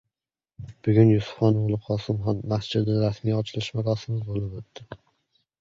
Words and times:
Bugun 0.87 1.11
“Yusufxon 1.11 1.59
o‘g‘li 1.59 1.77
Qosimxon” 1.89 2.41
masjidi 2.53 2.97
rasmiy 3.05 3.37
ochilish 3.43 3.71
marosimi 3.81 4.23
bo‘lib 4.31 4.57
o‘tdi. 4.63 4.91